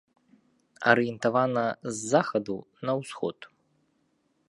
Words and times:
Арыентавана 0.93 1.65
з 1.83 1.95
захаду 2.15 2.57
на 2.91 2.97
ўсход. 3.03 3.37